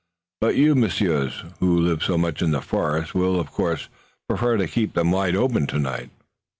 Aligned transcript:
But 0.39 0.55
you, 0.55 0.73
messieurs, 0.73 1.43
who 1.59 1.77
live 1.79 2.01
so 2.01 2.17
much 2.17 2.41
in 2.41 2.49
the 2.49 2.61
forest, 2.63 3.13
will, 3.13 3.39
of 3.39 3.51
course, 3.51 3.87
prefer 4.27 4.57
to 4.57 4.67
keep 4.67 4.95
them 4.95 5.11
wide 5.11 5.35
open 5.35 5.67
tonight." 5.67 6.09